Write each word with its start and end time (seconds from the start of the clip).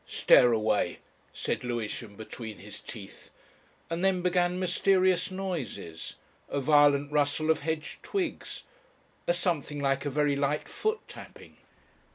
"Stare 0.07 0.51
away," 0.51 0.97
said 1.31 1.63
Lewisham 1.63 2.15
between 2.15 2.57
his 2.57 2.79
teeth. 2.79 3.29
And 3.87 4.03
then 4.03 4.23
began 4.23 4.59
mysterious 4.59 5.29
noises, 5.29 6.15
a 6.49 6.59
violent 6.59 7.11
rustle 7.11 7.51
of 7.51 7.59
hedge 7.59 7.99
twigs, 8.01 8.63
a 9.27 9.33
something 9.35 9.77
like 9.79 10.03
a 10.03 10.09
very 10.09 10.35
light 10.35 10.67
foot 10.67 11.01
tapping. 11.07 11.57